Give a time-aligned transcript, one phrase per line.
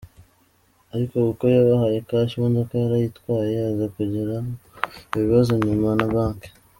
[0.93, 4.33] Ariko kuko yabahaye cash imodoka yarayitwaye aza kugira
[5.15, 6.39] ibibazo nyuma na bank.